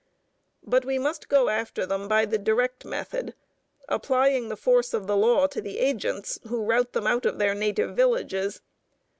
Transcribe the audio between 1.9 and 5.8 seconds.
by the direct method, applying the force of the law to the